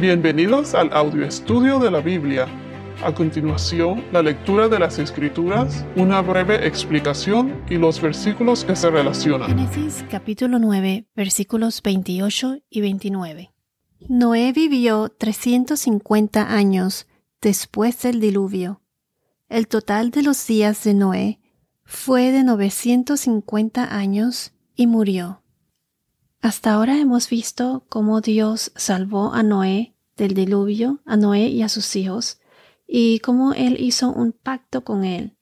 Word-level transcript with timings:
Bienvenidos 0.00 0.74
al 0.74 0.90
audio 0.94 1.26
estudio 1.26 1.78
de 1.78 1.90
la 1.90 2.00
Biblia. 2.00 2.46
A 3.04 3.12
continuación, 3.14 4.02
la 4.12 4.22
lectura 4.22 4.66
de 4.66 4.78
las 4.78 4.98
Escrituras, 4.98 5.84
una 5.94 6.22
breve 6.22 6.66
explicación 6.66 7.62
y 7.68 7.74
los 7.74 8.00
versículos 8.00 8.64
que 8.64 8.76
se 8.76 8.88
relacionan. 8.88 9.48
Génesis 9.50 10.02
capítulo 10.10 10.58
9, 10.58 11.04
versículos 11.14 11.82
28 11.82 12.60
y 12.70 12.80
29. 12.80 13.52
Noé 14.08 14.52
vivió 14.52 15.10
350 15.10 16.50
años 16.50 17.06
después 17.42 18.00
del 18.00 18.20
diluvio. 18.20 18.80
El 19.50 19.68
total 19.68 20.12
de 20.12 20.22
los 20.22 20.46
días 20.46 20.82
de 20.82 20.94
Noé 20.94 21.40
fue 21.84 22.32
de 22.32 22.42
950 22.42 23.94
años 23.94 24.54
y 24.74 24.86
murió. 24.86 25.39
Hasta 26.40 26.72
ahora 26.72 26.98
hemos 26.98 27.28
visto 27.28 27.84
cómo 27.88 28.20
Dios 28.20 28.72
salvó 28.74 29.34
a 29.34 29.42
Noé 29.42 29.94
del 30.16 30.34
diluvio, 30.34 31.00
a 31.04 31.16
Noé 31.16 31.48
y 31.48 31.62
a 31.62 31.68
sus 31.68 31.96
hijos, 31.96 32.40
y 32.86 33.18
cómo 33.20 33.52
Él 33.52 33.76
hizo 33.78 34.10
un 34.10 34.32
pacto 34.32 34.82
con 34.82 35.04
Él. 35.04 35.36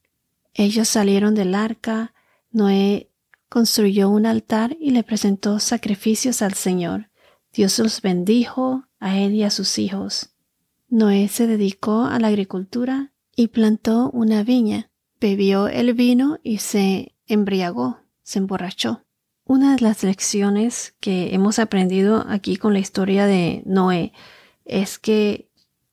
Ellos 0.54 0.88
salieron 0.88 1.34
del 1.34 1.54
arca, 1.54 2.14
Noé 2.50 3.12
construyó 3.48 4.10
un 4.10 4.26
altar 4.26 4.76
y 4.80 4.90
le 4.90 5.04
presentó 5.04 5.60
sacrificios 5.60 6.42
al 6.42 6.54
Señor. 6.54 7.10
Dios 7.52 7.78
los 7.78 8.02
bendijo 8.02 8.84
a 8.98 9.18
él 9.18 9.34
y 9.34 9.42
a 9.42 9.50
sus 9.50 9.78
hijos. 9.78 10.34
Noé 10.88 11.28
se 11.28 11.46
dedicó 11.46 12.04
a 12.04 12.18
la 12.18 12.28
agricultura 12.28 13.12
y 13.36 13.48
plantó 13.48 14.10
una 14.10 14.42
viña, 14.42 14.90
bebió 15.20 15.68
el 15.68 15.94
vino 15.94 16.38
y 16.42 16.58
se 16.58 17.14
embriagó, 17.26 18.00
se 18.22 18.38
emborrachó. 18.38 19.04
Una 19.48 19.76
de 19.76 19.80
las 19.80 20.02
lecciones 20.02 20.94
que 21.00 21.34
hemos 21.34 21.58
aprendido 21.58 22.26
aquí 22.28 22.58
con 22.58 22.74
la 22.74 22.80
historia 22.80 23.24
de 23.24 23.62
Noé 23.64 24.12
es 24.66 24.98
que 24.98 25.50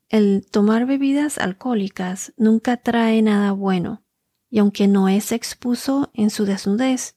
el 0.10 0.46
tomar 0.46 0.86
bebidas 0.86 1.38
alcohólicas 1.38 2.34
nunca 2.36 2.76
trae 2.76 3.22
nada 3.22 3.54
bueno, 3.54 4.04
y 4.50 4.60
aunque 4.60 4.90
Noé 4.90 5.22
se 5.22 5.36
expuso 5.36 6.12
en 6.14 6.32
su 6.32 6.44
desnudez, 6.44 7.16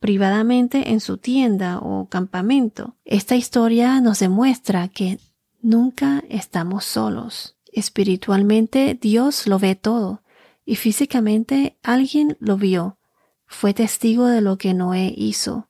privadamente 0.00 0.90
en 0.90 1.00
su 1.00 1.16
tienda 1.16 1.78
o 1.78 2.10
campamento, 2.10 2.98
esta 3.06 3.34
historia 3.34 4.02
nos 4.02 4.18
demuestra 4.18 4.86
que 4.88 5.18
nunca 5.62 6.22
estamos 6.28 6.84
solos. 6.84 7.56
Espiritualmente 7.72 8.98
Dios 9.00 9.46
lo 9.46 9.58
ve 9.58 9.76
todo, 9.76 10.22
y 10.66 10.76
físicamente 10.76 11.78
alguien 11.82 12.36
lo 12.38 12.58
vio, 12.58 12.98
fue 13.46 13.72
testigo 13.72 14.26
de 14.26 14.42
lo 14.42 14.58
que 14.58 14.74
Noé 14.74 15.14
hizo 15.16 15.69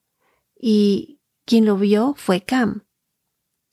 y 0.61 1.21
quien 1.47 1.65
lo 1.65 1.77
vio 1.77 2.15
fue 2.17 2.43
Cam. 2.43 2.85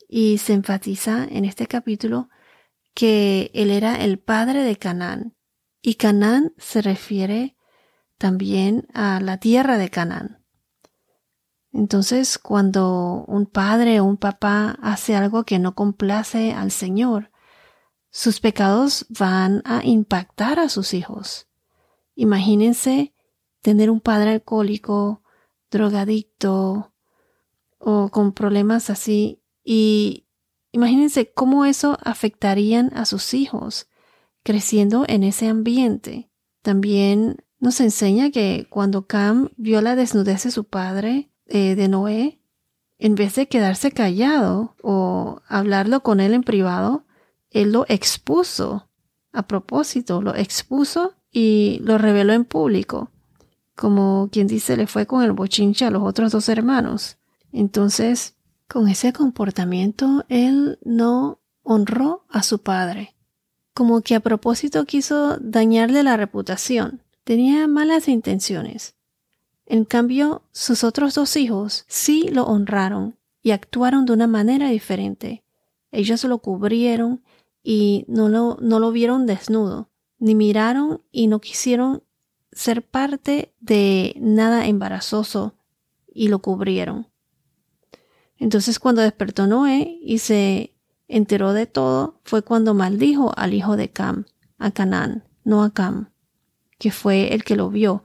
Y 0.07 0.37
se 0.37 0.53
enfatiza 0.53 1.25
en 1.25 1.43
este 1.43 1.67
capítulo 1.67 2.29
que 2.93 3.51
él 3.53 3.69
era 3.71 4.03
el 4.03 4.19
padre 4.19 4.63
de 4.63 4.77
Canaán. 4.77 5.35
Y 5.81 5.95
Canaán 5.95 6.53
se 6.57 6.81
refiere 6.81 7.57
también 8.17 8.87
a 8.93 9.19
la 9.19 9.37
tierra 9.37 9.77
de 9.77 9.89
Canaán. 9.89 10.45
Entonces, 11.73 12.39
cuando 12.39 13.25
un 13.27 13.45
padre 13.45 13.99
o 13.99 14.05
un 14.05 14.17
papá 14.17 14.79
hace 14.81 15.15
algo 15.15 15.43
que 15.43 15.59
no 15.59 15.75
complace 15.75 16.53
al 16.53 16.71
Señor, 16.71 17.31
sus 18.09 18.39
pecados 18.39 19.05
van 19.09 19.61
a 19.65 19.85
impactar 19.85 20.57
a 20.59 20.69
sus 20.69 20.93
hijos. 20.93 21.47
Imagínense 22.15 23.13
tener 23.61 23.91
un 23.91 23.99
padre 23.99 24.31
alcohólico 24.31 25.21
drogadicto 25.71 26.93
o 27.79 28.09
con 28.09 28.33
problemas 28.33 28.89
así. 28.89 29.41
Y 29.63 30.25
imagínense 30.71 31.31
cómo 31.31 31.65
eso 31.65 31.97
afectarían 32.03 32.91
a 32.95 33.05
sus 33.05 33.33
hijos 33.33 33.87
creciendo 34.43 35.05
en 35.07 35.23
ese 35.23 35.47
ambiente. 35.47 36.29
También 36.61 37.43
nos 37.59 37.79
enseña 37.81 38.31
que 38.31 38.67
cuando 38.69 39.07
Cam 39.07 39.49
vio 39.57 39.81
la 39.81 39.95
desnudez 39.95 40.43
de 40.43 40.51
su 40.51 40.65
padre, 40.65 41.31
eh, 41.47 41.75
de 41.75 41.87
Noé, 41.87 42.41
en 42.99 43.15
vez 43.15 43.35
de 43.35 43.47
quedarse 43.47 43.91
callado 43.91 44.75
o 44.81 45.41
hablarlo 45.47 46.01
con 46.01 46.19
él 46.19 46.33
en 46.33 46.43
privado, 46.43 47.05
él 47.51 47.71
lo 47.71 47.85
expuso 47.89 48.89
a 49.31 49.47
propósito, 49.47 50.21
lo 50.21 50.35
expuso 50.35 51.13
y 51.31 51.79
lo 51.83 51.97
reveló 51.97 52.33
en 52.33 52.45
público 52.45 53.11
como 53.77 54.27
quien 54.31 54.47
dice, 54.47 54.75
le 54.75 54.87
fue 54.87 55.05
con 55.05 55.23
el 55.23 55.33
bochinche 55.33 55.85
a 55.85 55.91
los 55.91 56.01
otros 56.01 56.31
dos 56.31 56.49
hermanos. 56.49 57.17
Entonces, 57.51 58.33
con 58.67 58.89
ese 58.89 59.13
comportamiento, 59.13 60.25
él 60.29 60.79
no 60.83 61.39
honró 61.61 62.25
a 62.27 62.41
su 62.41 62.59
padre. 62.59 63.15
Como 63.75 64.01
que 64.01 64.15
a 64.15 64.19
propósito 64.19 64.83
quiso 64.85 65.37
dañarle 65.37 66.01
la 66.01 66.17
reputación. 66.17 67.03
Tenía 67.23 67.67
malas 67.67 68.07
intenciones. 68.07 68.95
En 69.67 69.85
cambio, 69.85 70.41
sus 70.51 70.83
otros 70.83 71.13
dos 71.13 71.35
hijos 71.37 71.85
sí 71.87 72.29
lo 72.31 72.45
honraron 72.45 73.15
y 73.43 73.51
actuaron 73.51 74.07
de 74.07 74.13
una 74.13 74.25
manera 74.25 74.69
diferente. 74.69 75.43
Ellos 75.91 76.23
lo 76.23 76.39
cubrieron 76.39 77.21
y 77.61 78.05
no 78.07 78.27
lo, 78.27 78.57
no 78.59 78.79
lo 78.79 78.91
vieron 78.91 79.27
desnudo, 79.27 79.89
ni 80.17 80.33
miraron 80.33 81.01
y 81.11 81.27
no 81.27 81.39
quisieron 81.41 82.01
ser 82.57 82.83
parte 82.83 83.53
de 83.59 84.15
nada 84.19 84.65
embarazoso 84.65 85.55
y 86.11 86.27
lo 86.29 86.39
cubrieron. 86.39 87.07
Entonces 88.37 88.79
cuando 88.79 89.03
despertó 89.03 89.45
Noé 89.45 89.99
y 90.01 90.17
se 90.17 90.75
enteró 91.07 91.53
de 91.53 91.67
todo, 91.67 92.19
fue 92.23 92.41
cuando 92.41 92.73
maldijo 92.73 93.31
al 93.37 93.53
hijo 93.53 93.77
de 93.77 93.91
Cam, 93.91 94.25
a 94.57 94.71
Canaán, 94.71 95.23
no 95.43 95.63
a 95.63 95.71
Cam, 95.71 96.09
que 96.79 96.89
fue 96.91 97.35
el 97.35 97.43
que 97.43 97.55
lo 97.55 97.69
vio, 97.69 98.03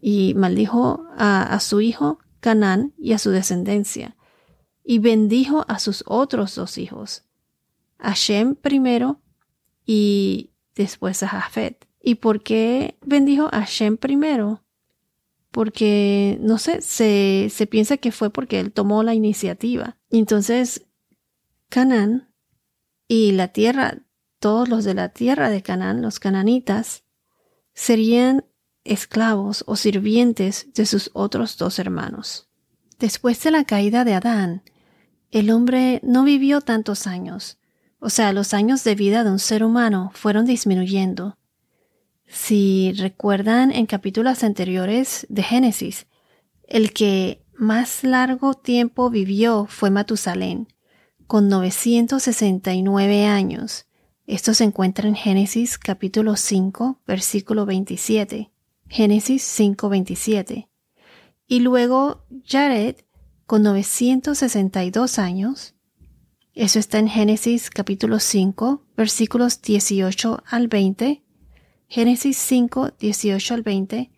y 0.00 0.34
maldijo 0.34 1.04
a, 1.16 1.58
su 1.58 1.80
hijo 1.80 2.20
Canaán 2.38 2.94
y 2.96 3.12
a 3.12 3.18
su 3.18 3.30
descendencia, 3.30 4.16
y 4.84 5.00
bendijo 5.00 5.64
a 5.66 5.80
sus 5.80 6.04
otros 6.06 6.54
dos 6.54 6.78
hijos, 6.78 7.24
a 7.98 8.14
Shem 8.14 8.54
primero 8.54 9.20
y 9.84 10.52
después 10.76 11.24
a 11.24 11.28
Jafet. 11.28 11.91
¿Y 12.02 12.16
por 12.16 12.42
qué 12.42 12.98
bendijo 13.00 13.48
a 13.52 13.64
Shem 13.64 13.96
primero? 13.96 14.64
Porque, 15.50 16.38
no 16.40 16.58
sé, 16.58 16.82
se, 16.82 17.48
se 17.50 17.66
piensa 17.66 17.96
que 17.96 18.10
fue 18.10 18.30
porque 18.30 18.58
él 18.58 18.72
tomó 18.72 19.02
la 19.02 19.14
iniciativa. 19.14 19.98
Entonces, 20.10 20.86
Canaán 21.68 22.28
y 23.06 23.32
la 23.32 23.48
tierra, 23.48 23.98
todos 24.40 24.68
los 24.68 24.84
de 24.84 24.94
la 24.94 25.10
tierra 25.10 25.50
de 25.50 25.62
Canaán, 25.62 26.02
los 26.02 26.18
cananitas, 26.18 27.04
serían 27.74 28.44
esclavos 28.84 29.62
o 29.66 29.76
sirvientes 29.76 30.72
de 30.74 30.86
sus 30.86 31.10
otros 31.12 31.56
dos 31.56 31.78
hermanos. 31.78 32.48
Después 32.98 33.42
de 33.42 33.50
la 33.50 33.64
caída 33.64 34.04
de 34.04 34.14
Adán, 34.14 34.62
el 35.30 35.50
hombre 35.50 36.00
no 36.02 36.24
vivió 36.24 36.60
tantos 36.60 37.06
años, 37.06 37.58
o 38.00 38.10
sea, 38.10 38.32
los 38.32 38.52
años 38.54 38.82
de 38.82 38.96
vida 38.96 39.22
de 39.22 39.30
un 39.30 39.38
ser 39.38 39.62
humano 39.62 40.10
fueron 40.14 40.44
disminuyendo. 40.44 41.38
Si 42.34 42.94
recuerdan 42.94 43.72
en 43.72 43.84
capítulos 43.84 44.42
anteriores 44.42 45.26
de 45.28 45.42
Génesis, 45.42 46.06
el 46.66 46.94
que 46.94 47.44
más 47.52 48.04
largo 48.04 48.54
tiempo 48.54 49.10
vivió 49.10 49.66
fue 49.68 49.90
Matusalén, 49.90 50.66
con 51.26 51.50
969 51.50 53.26
años. 53.26 53.84
Esto 54.26 54.54
se 54.54 54.64
encuentra 54.64 55.06
en 55.06 55.14
Génesis 55.14 55.76
capítulo 55.76 56.36
5, 56.36 57.02
versículo 57.06 57.66
27. 57.66 58.50
Génesis 58.88 59.42
5, 59.42 59.90
27. 59.90 60.70
Y 61.46 61.60
luego 61.60 62.24
Jared, 62.46 62.96
con 63.44 63.62
962 63.62 65.18
años. 65.18 65.74
Eso 66.54 66.78
está 66.78 66.98
en 66.98 67.08
Génesis 67.08 67.68
capítulo 67.68 68.20
5, 68.20 68.86
versículos 68.96 69.60
18 69.60 70.42
al 70.46 70.68
20 70.68 71.22
Génesis 71.92 72.38
5, 72.38 72.92
18 72.98 73.52
al 73.52 73.60
20, 73.60 74.10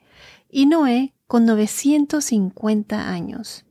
y 0.48 0.66
Noé 0.66 1.12
con 1.26 1.44
950 1.44 3.10
años. 3.10 3.64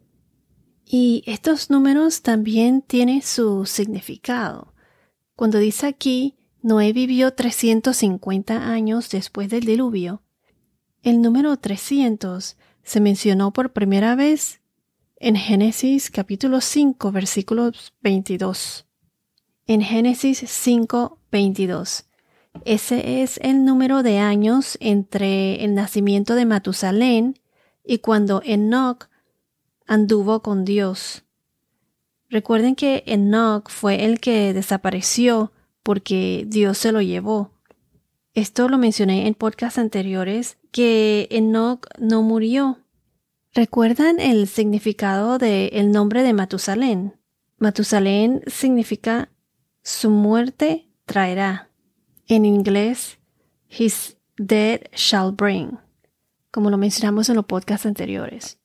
Y 0.85 1.23
estos 1.25 1.69
números 1.69 2.21
también 2.21 2.81
tienen 2.81 3.21
su 3.21 3.65
significado. 3.65 4.73
Cuando 5.37 5.57
dice 5.57 5.87
aquí, 5.87 6.35
Noé 6.61 6.91
vivió 6.91 7.33
350 7.33 8.67
años 8.69 9.09
después 9.09 9.49
del 9.49 9.63
diluvio, 9.63 10.21
el 11.01 11.21
número 11.21 11.55
300 11.55 12.57
se 12.83 12.99
mencionó 12.99 13.53
por 13.53 13.71
primera 13.71 14.15
vez 14.15 14.59
en 15.15 15.37
Génesis 15.37 16.11
capítulo 16.11 16.59
5 16.59 17.09
versículos 17.13 17.93
22. 18.01 18.85
En 19.65 19.79
Génesis 19.79 20.43
5, 20.45 21.19
22. 21.31 22.09
Ese 22.65 23.21
es 23.23 23.39
el 23.43 23.65
número 23.65 24.03
de 24.03 24.19
años 24.19 24.77
entre 24.79 25.63
el 25.63 25.73
nacimiento 25.75 26.35
de 26.35 26.45
Matusalén 26.45 27.39
y 27.83 27.99
cuando 27.99 28.41
Enoch 28.45 29.09
anduvo 29.85 30.41
con 30.41 30.63
Dios. 30.63 31.23
Recuerden 32.29 32.75
que 32.75 33.03
Enoch 33.05 33.69
fue 33.69 34.05
el 34.05 34.19
que 34.19 34.53
desapareció 34.53 35.51
porque 35.83 36.45
Dios 36.47 36.77
se 36.77 36.91
lo 36.91 37.01
llevó. 37.01 37.51
Esto 38.33 38.69
lo 38.69 38.77
mencioné 38.77 39.27
en 39.27 39.35
podcasts 39.35 39.77
anteriores, 39.77 40.57
que 40.71 41.27
Enoch 41.29 41.85
no 41.99 42.23
murió. 42.23 42.79
¿Recuerdan 43.53 44.19
el 44.19 44.47
significado 44.47 45.37
del 45.37 45.91
nombre 45.91 46.23
de 46.23 46.33
Matusalén? 46.33 47.13
Matusalén 47.59 48.41
significa 48.47 49.29
su 49.83 50.09
muerte 50.09 50.89
traerá. 51.05 51.69
En 52.27 52.45
inglés, 52.45 53.19
his 53.69 54.17
dead 54.37 54.81
shall 54.95 55.31
bring, 55.31 55.77
como 56.51 56.69
lo 56.69 56.77
mencionamos 56.77 57.27
en 57.29 57.35
los 57.35 57.45
podcasts 57.45 57.85
anteriores. 57.85 58.59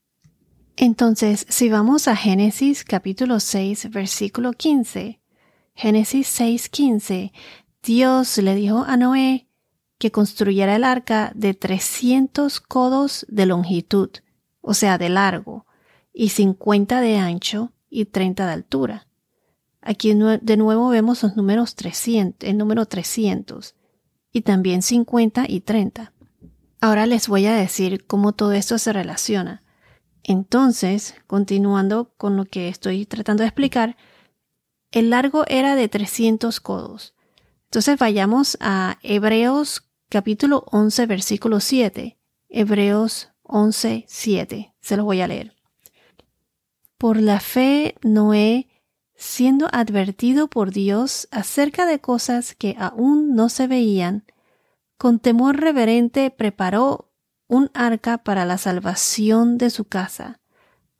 Entonces, 0.77 1.45
si 1.49 1.69
vamos 1.69 2.07
a 2.07 2.15
Génesis 2.15 2.85
capítulo 2.85 3.41
6, 3.41 3.91
versículo 3.91 4.53
15, 4.53 5.21
Génesis 5.75 6.29
6, 6.29 6.69
15, 6.69 7.33
Dios 7.83 8.39
le 8.39 8.55
dijo 8.55 8.85
a 8.87 8.97
Noé 8.97 9.49
que 9.99 10.13
construyera 10.13 10.77
el 10.77 10.85
arca 10.85 11.33
de 11.35 11.55
300 11.55 12.61
codos 12.61 13.27
de 13.29 13.47
longitud, 13.47 14.11
o 14.61 14.75
sea, 14.75 14.99
de 14.99 15.09
largo, 15.09 15.67
y 16.13 16.29
50 16.29 17.01
de 17.01 17.17
ancho 17.17 17.73
y 17.91 18.05
30 18.05 18.47
de 18.47 18.53
altura. 18.53 19.08
Aquí 19.81 20.13
de 20.13 20.57
nuevo 20.57 20.89
vemos 20.89 21.23
los 21.23 21.37
números 21.37 21.75
300, 21.75 22.49
el 22.49 22.59
número 22.59 22.87
300, 22.87 23.75
y 24.33 24.43
también 24.43 24.83
50 24.83 25.45
y 25.49 25.61
30. 25.61 26.13
Ahora 26.81 27.07
les 27.07 27.29
voy 27.29 27.47
a 27.47 27.55
decir 27.55 28.07
cómo 28.07 28.33
todo 28.33 28.53
esto 28.53 28.79
se 28.79 28.93
relaciona. 28.93 29.63
Entonces, 30.23 31.15
continuando 31.27 32.13
con 32.17 32.37
lo 32.37 32.45
que 32.45 32.69
estoy 32.69 33.07
tratando 33.07 33.43
de 33.43 33.49
explicar, 33.49 33.97
el 34.91 35.11
largo 35.11 35.45
era 35.49 35.75
de 35.75 35.89
300 35.89 36.61
codos. 36.61 37.15
Entonces 37.65 37.99
vayamos 37.99 38.57
a 38.61 38.99
Hebreos 39.03 39.89
capítulo 40.09 40.65
11, 40.71 41.07
versículo 41.07 41.61
7. 41.61 42.19
Hebreos 42.49 43.31
11, 43.43 44.05
7. 44.07 44.75
Se 44.81 44.97
los 44.97 45.05
voy 45.05 45.21
a 45.21 45.29
leer. 45.29 45.55
Por 46.97 47.21
la 47.21 47.41
fe, 47.41 47.95
Noé, 48.03 48.68
siendo 49.19 49.69
advertido 49.73 50.49
por 50.49 50.71
Dios 50.71 51.27
acerca 51.33 51.87
de 51.87 52.01
cosas 52.01 52.55
que 52.55 52.77
aún 52.79 53.35
no 53.35 53.49
se 53.49 53.67
veían, 53.67 54.25
con 54.97 55.19
temor 55.19 55.61
reverente 55.61 56.31
preparó 56.31 57.11
un 57.49 57.69
arca 57.75 58.19
para 58.19 58.45
la 58.45 58.59
salvación 58.59 59.59
de 59.59 59.71
su 59.71 59.87
casa, 59.87 60.41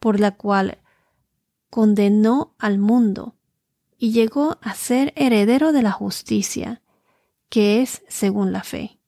por 0.01 0.19
la 0.19 0.33
cual 0.33 0.79
condenó 1.71 2.57
al 2.59 2.79
mundo 2.79 3.37
y 3.97 4.11
llegó 4.11 4.59
a 4.63 4.75
ser 4.75 5.13
heredero 5.15 5.73
de 5.73 5.83
la 5.83 5.93
justicia, 5.93 6.83
que 7.49 7.83
es 7.83 8.03
según 8.09 8.53
la 8.53 8.65
fe. 8.65 8.99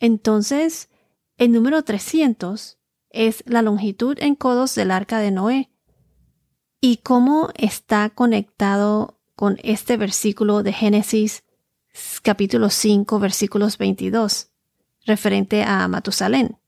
Entonces, 0.00 0.90
el 1.38 1.50
número 1.50 1.82
300 1.82 2.78
es 3.08 3.42
la 3.46 3.62
longitud 3.62 4.18
en 4.20 4.34
codos 4.34 4.74
del 4.74 4.90
arca 4.90 5.18
de 5.18 5.30
Noé. 5.30 5.70
¿Y 6.88 6.98
cómo 6.98 7.48
está 7.56 8.10
conectado 8.10 9.18
con 9.34 9.58
este 9.64 9.96
versículo 9.96 10.62
de 10.62 10.72
Génesis 10.72 11.42
capítulo 12.22 12.70
5 12.70 13.18
versículos 13.18 13.76
22, 13.76 14.52
referente 15.04 15.64
a 15.64 15.88
Matusalén? 15.88 16.58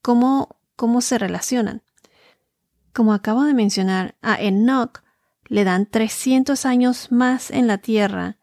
¿Cómo, 0.00 0.60
cómo 0.76 1.00
se 1.00 1.18
relacionan? 1.18 1.82
Como 2.92 3.12
acabo 3.12 3.42
de 3.42 3.52
mencionar, 3.52 4.14
a 4.22 4.40
Enoch 4.40 5.02
le 5.48 5.64
dan 5.64 5.86
300 5.86 6.64
años 6.64 7.10
más 7.10 7.50
en 7.50 7.66
la 7.66 7.78
tierra 7.78 8.38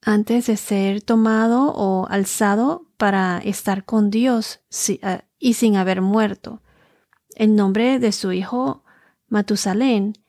antes 0.00 0.48
de 0.48 0.56
ser 0.56 1.02
tomado 1.02 1.72
o 1.72 2.08
alzado 2.08 2.88
para 2.96 3.38
estar 3.38 3.84
con 3.84 4.10
Dios 4.10 4.58
ah, 5.04 5.22
y 5.38 5.54
sin 5.54 5.76
haber 5.76 6.00
muerto. 6.02 6.62
El 7.36 7.54
nombre 7.54 8.00
de 8.00 8.10
su 8.10 8.32
hijo 8.32 8.82
Matusalén 9.28 10.21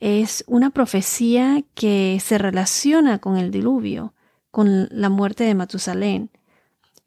es 0.00 0.44
una 0.46 0.70
profecía 0.70 1.62
que 1.74 2.18
se 2.24 2.38
relaciona 2.38 3.18
con 3.18 3.36
el 3.36 3.50
diluvio, 3.50 4.14
con 4.50 4.88
la 4.90 5.10
muerte 5.10 5.44
de 5.44 5.54
Matusalén. 5.54 6.30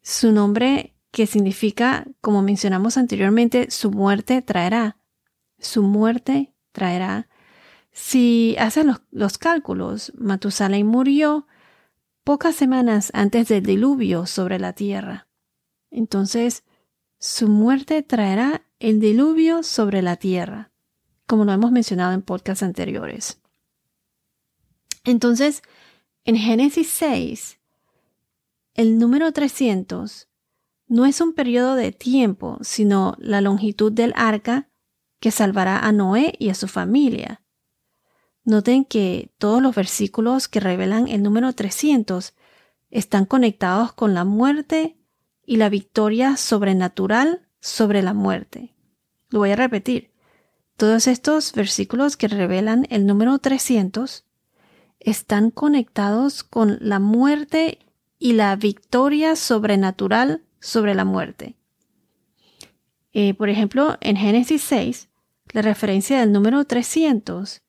Su 0.02 0.32
nombre 0.32 0.94
que 1.12 1.28
significa, 1.28 2.06
como 2.22 2.42
mencionamos 2.42 2.98
anteriormente, 2.98 3.70
su 3.72 3.92
muerte 3.92 4.42
traerá. 4.42 4.98
Su 5.60 5.84
muerte 5.84 6.54
traerá. 6.72 7.28
Si 7.92 8.56
hacen 8.60 8.88
los, 8.88 9.02
los 9.12 9.38
cálculos, 9.38 10.14
Matusalén 10.16 10.88
murió 10.88 11.48
pocas 12.24 12.56
semanas 12.56 13.12
antes 13.14 13.48
del 13.48 13.64
diluvio 13.64 14.26
sobre 14.26 14.60
la 14.60 14.74
tierra. 14.74 15.28
Entonces, 15.92 16.64
su 17.20 17.48
muerte 17.48 18.04
traerá 18.04 18.64
el 18.80 19.00
diluvio 19.00 19.64
sobre 19.64 20.02
la 20.02 20.18
tierra, 20.18 20.73
como 21.28 21.46
lo 21.46 21.52
hemos 21.52 21.72
mencionado 21.72 22.14
en 22.14 22.22
podcasts 22.22 22.64
anteriores. 22.64 23.40
Entonces, 25.04 25.62
en 26.26 26.38
Génesis 26.38 26.90
6, 26.90 27.60
el 28.76 28.98
número 28.98 29.32
300 29.32 30.30
no 30.88 31.06
es 31.06 31.22
un 31.22 31.34
periodo 31.34 31.76
de 31.76 31.92
tiempo, 31.92 32.58
sino 32.62 33.16
la 33.18 33.42
longitud 33.42 33.92
del 33.92 34.14
arca 34.16 34.70
que 35.20 35.32
salvará 35.32 35.80
a 35.80 35.92
Noé 35.92 36.36
y 36.40 36.50
a 36.50 36.56
su 36.56 36.68
familia. 36.68 37.42
Noten 38.46 38.86
que 38.86 39.32
todos 39.38 39.62
los 39.62 39.74
versículos 39.74 40.48
que 40.48 40.60
revelan 40.60 41.08
el 41.08 41.24
número 41.24 41.54
300 41.54 42.34
están 42.92 43.26
conectados 43.26 43.94
con 43.94 44.14
la 44.14 44.26
muerte 44.26 44.98
y 45.46 45.58
la 45.58 45.70
victoria 45.70 46.38
sobrenatural 46.38 47.48
sobre 47.60 48.02
la 48.02 48.14
muerte. 48.14 48.76
Lo 49.30 49.40
voy 49.40 49.52
a 49.52 49.56
repetir. 49.56 50.13
Todos 50.78 51.08
estos 51.08 51.54
versículos 51.54 52.18
que 52.18 52.28
revelan 52.28 52.88
el 52.90 53.06
número 53.06 53.38
300 53.38 54.26
están 55.00 55.52
conectados 55.52 56.44
con 56.44 56.78
la 56.82 57.00
muerte 57.00 57.80
y 58.18 58.34
la 58.34 58.56
victoria 58.56 59.36
sobrenatural 59.36 60.44
sobre 60.60 60.96
la 60.96 61.06
muerte. 61.06 61.56
Eh, 63.12 63.34
por 63.36 63.50
ejemplo, 63.50 63.98
en 64.02 64.16
Génesis 64.16 64.64
6, 64.64 65.10
la 65.52 65.62
referencia 65.62 66.20
del 66.20 66.32
número 66.32 66.66
300 66.66 67.62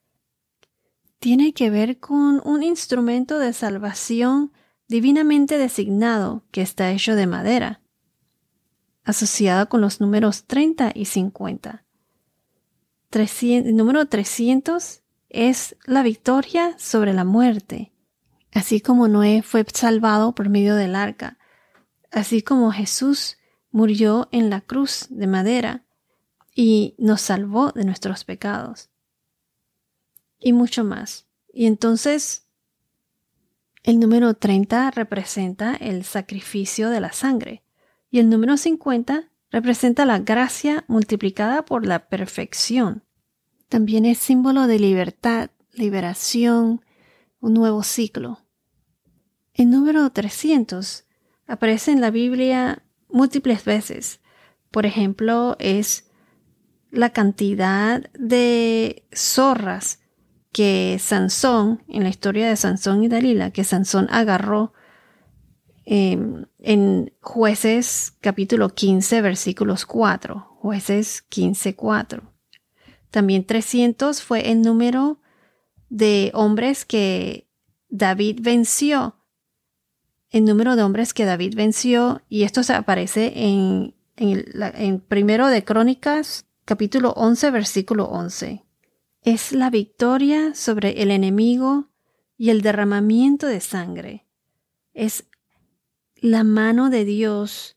tiene 1.19 1.53
que 1.53 1.71
ver 1.71 1.99
con 1.99 2.41
un 2.45 2.63
instrumento 2.63 3.39
de 3.39 3.53
salvación 3.53 4.53
divinamente 4.89 5.59
designado 5.59 6.45
que 6.51 6.63
está 6.63 6.93
hecho 6.93 7.15
de 7.15 7.27
madera, 7.27 7.81
asociado 9.05 9.69
con 9.69 9.81
los 9.81 10.01
números 10.01 10.45
30 10.45 10.93
y 10.95 11.07
50. 11.07 11.84
Número 13.77 14.07
300 14.07 15.03
es 15.29 15.77
la 15.87 16.03
victoria 16.03 16.77
sobre 16.79 17.13
la 17.13 17.25
muerte, 17.25 17.93
así 18.53 18.81
como 18.81 19.09
Noé 19.09 19.43
fue 19.43 19.65
salvado 19.73 20.35
por 20.35 20.49
medio 20.49 20.75
del 20.77 20.95
arca, 20.95 21.39
así 22.11 22.43
como 22.43 22.73
Jesús 22.73 23.39
murió 23.71 24.29
en 24.31 24.51
la 24.51 24.61
cruz 24.61 25.07
de 25.11 25.27
madera 25.27 25.85
y 26.55 26.95
nos 26.99 27.21
salvó 27.21 27.73
de 27.73 27.85
nuestros 27.85 28.25
pecados. 28.25 28.91
Y 30.39 30.53
mucho 30.53 30.85
más. 30.85 31.27
Y 31.53 31.67
entonces, 31.67 32.47
el 33.83 33.99
número 33.99 34.35
30 34.35 34.93
representa 34.93 35.75
el 35.75 36.05
sacrificio 36.05 36.91
de 36.91 37.01
la 37.01 37.13
sangre. 37.13 37.65
Y 38.11 38.21
el 38.21 38.31
número 38.31 38.57
50 38.57 39.31
representa 39.55 40.05
la 40.05 40.19
gracia 40.19 40.83
multiplicada 40.89 41.65
por 41.65 41.87
la 41.87 42.09
perfección. 42.09 43.05
También 43.69 44.05
es 44.05 44.19
símbolo 44.19 44.67
de 44.67 44.81
libertad, 44.81 45.51
liberación, 45.73 46.85
un 47.39 47.55
nuevo 47.55 47.85
ciclo. 47.85 48.41
El 49.53 49.71
número 49.71 50.11
300 50.11 51.05
aparece 51.47 51.93
en 51.93 52.01
la 52.01 52.11
Biblia 52.11 52.83
múltiples 53.09 53.65
veces. 53.65 54.19
Por 54.73 54.87
ejemplo, 54.87 55.55
es 55.61 56.11
la 56.91 57.11
cantidad 57.11 58.11
de 58.13 59.07
zorras 59.15 60.01
que 60.51 60.99
Sansón, 60.99 61.85
en 61.87 62.03
la 62.03 62.09
historia 62.09 62.49
de 62.49 62.57
Sansón 62.57 63.05
y 63.05 63.09
Dalila, 63.09 63.53
que 63.53 63.63
Sansón 63.63 64.09
agarró 64.11 64.73
em, 65.85 66.47
en 66.59 67.13
jueces 67.21 68.15
capítulo 68.21 68.71
15 68.71 69.23
versículos 69.23 69.87
4, 69.87 70.57
jueces 70.61 71.23
15, 71.23 71.77
4. 71.77 72.23
También 73.11 73.45
300 73.45 74.23
fue 74.23 74.51
el 74.51 74.63
número 74.63 75.21
de 75.89 76.31
hombres 76.35 76.85
que 76.85 77.49
David 77.89 78.41
venció. 78.43 79.17
El 80.31 80.45
número 80.47 80.75
de 80.75 80.83
hombres 80.83 81.15
que 81.15 81.25
David 81.25 81.55
venció, 81.55 82.23
y 82.29 82.43
esto 82.43 82.65
se 82.65 82.73
aparece 82.73 83.33
en, 83.37 83.95
en, 84.17 84.45
en 84.75 84.99
primero 84.99 85.47
de 85.47 85.63
Crónicas, 85.63 86.47
capítulo 86.65 87.11
11, 87.13 87.51
versículo 87.53 88.07
11. 88.07 88.65
es 89.23 89.53
la 89.53 89.71
victoria 89.71 90.55
sobre 90.55 91.03
el 91.03 91.11
enemigo 91.11 91.89
y 92.37 92.51
el 92.51 92.63
derramamiento 92.63 93.47
de 93.47 93.61
sangre. 93.61 94.27
Es 94.93 95.27
la 96.25 96.43
mano 96.43 96.89
de 96.89 97.05
Dios 97.05 97.77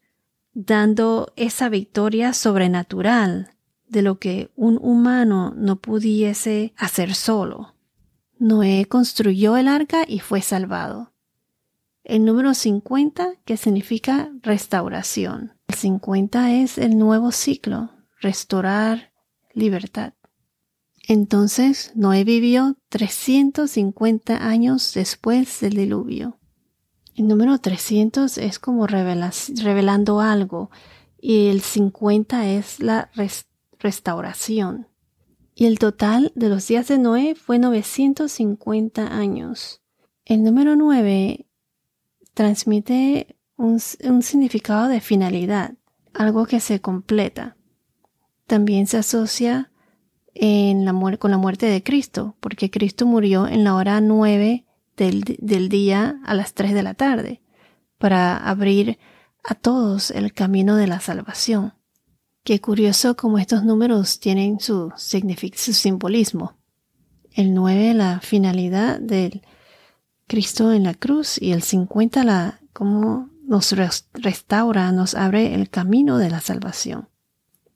dando 0.53 1.33
esa 1.35 1.67
victoria 1.67 2.31
sobrenatural 2.31 3.51
de 3.89 4.01
lo 4.01 4.19
que 4.19 4.51
un 4.55 4.79
humano 4.81 5.53
no 5.57 5.81
pudiese 5.81 6.73
hacer 6.77 7.13
solo. 7.13 7.75
Noé 8.39 8.85
construyó 8.85 9.57
el 9.57 9.67
arca 9.67 10.05
y 10.07 10.19
fue 10.19 10.41
salvado. 10.41 11.11
El 12.05 12.23
número 12.23 12.53
50, 12.53 13.33
que 13.43 13.57
significa 13.57 14.31
restauración. 14.43 15.57
El 15.67 15.75
50 15.75 16.53
es 16.53 16.77
el 16.77 16.97
nuevo 16.97 17.33
ciclo, 17.33 17.91
restaurar 18.21 19.11
libertad. 19.53 20.13
Entonces 21.05 21.91
Noé 21.95 22.23
vivió 22.23 22.77
350 22.87 24.47
años 24.47 24.93
después 24.93 25.59
del 25.59 25.73
diluvio. 25.73 26.39
El 27.17 27.27
número 27.27 27.57
300 27.57 28.37
es 28.37 28.59
como 28.59 28.85
revelando 28.85 30.21
algo 30.21 30.69
y 31.19 31.47
el 31.47 31.61
50 31.61 32.47
es 32.47 32.79
la 32.79 33.09
restauración. 33.79 34.87
Y 35.55 35.65
el 35.65 35.79
total 35.79 36.31
de 36.35 36.49
los 36.49 36.67
días 36.67 36.87
de 36.89 36.99
Noé 36.99 37.33
fue 37.33 37.57
950 37.57 39.07
años. 39.07 39.81
El 40.25 40.43
número 40.43 40.75
9 40.75 41.47
transmite 42.35 43.35
un, 43.55 43.79
significado 43.79 44.87
de 44.87 45.01
finalidad, 45.01 45.73
algo 46.13 46.45
que 46.45 46.59
se 46.59 46.81
completa. 46.81 47.57
También 48.45 48.85
se 48.85 48.97
asocia 48.97 49.71
con 50.35 51.31
la 51.31 51.37
muerte 51.39 51.65
de 51.65 51.81
Cristo, 51.81 52.35
porque 52.39 52.69
Cristo 52.69 53.07
murió 53.07 53.47
en 53.47 53.63
la 53.63 53.73
hora 53.73 54.01
9 54.01 54.66
del, 54.97 55.69
día 55.69 56.19
a 56.25 56.33
las 56.33 56.53
3 56.53 56.73
de 56.73 56.83
la 56.83 56.93
tarde, 56.95 57.41
para 57.97 58.37
abrir 58.37 58.99
a 59.43 59.55
todos 59.55 60.11
el 60.11 60.33
camino 60.33 60.75
de 60.75 60.87
la 60.87 60.99
salvación. 60.99 61.73
Qué 62.43 62.59
curioso 62.59 63.15
cómo 63.15 63.37
estos 63.37 63.63
números 63.63 64.19
tienen 64.19 64.59
su, 64.59 64.91
su 64.95 65.73
simbolismo. 65.73 66.57
El 67.31 67.53
9, 67.53 67.93
la 67.93 68.19
finalidad 68.19 68.99
del 68.99 69.41
Cristo 70.27 70.73
en 70.73 70.83
la 70.83 70.93
cruz, 70.93 71.41
y 71.41 71.51
el 71.51 71.61
50, 71.61 72.23
la, 72.23 72.59
cómo 72.73 73.29
nos 73.43 73.73
restaura, 74.13 74.91
nos 74.91 75.15
abre 75.15 75.53
el 75.53 75.69
camino 75.69 76.17
de 76.17 76.29
la 76.29 76.41
salvación. 76.41 77.07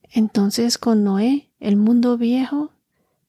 Entonces 0.10 0.78
con 0.78 1.04
Noé, 1.04 1.52
el 1.60 1.78
mundo 1.78 2.18
viejo 2.18 2.72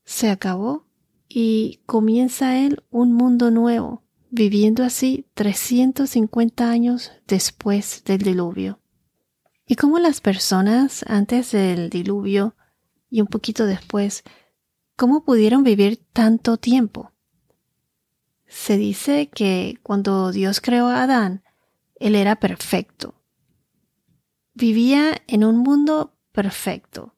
se 0.05 0.31
acabó 0.31 0.87
y 1.35 1.81
comienza 1.87 2.59
él 2.59 2.83
un 2.91 3.15
mundo 3.15 3.51
nuevo, 3.51 4.03
viviendo 4.31 4.85
así 4.85 5.27
350 5.33 6.71
años 6.71 7.11
después 7.27 8.05
del 8.05 8.19
diluvio. 8.19 8.81
Y 9.67 9.77
cómo 9.77 9.99
las 9.99 10.21
personas 10.21 11.05
antes 11.09 11.53
del 11.53 11.89
diluvio 11.89 12.55
y 13.09 13.23
un 13.23 13.29
poquito 13.29 13.65
después, 13.65 14.25
cómo 14.95 15.25
pudieron 15.25 15.65
vivir 15.65 16.05
tanto 16.12 16.59
tiempo. 16.59 17.12
Se 18.47 18.77
dice 18.77 19.31
que 19.31 19.79
cuando 19.83 20.33
Dios 20.33 20.61
creó 20.61 20.89
a 20.89 21.03
Adán, 21.03 21.43
él 21.95 22.15
era 22.15 22.37
perfecto. 22.37 23.15
Vivía 24.53 25.23
en 25.29 25.45
un 25.45 25.57
mundo 25.57 26.15
perfecto. 26.33 27.17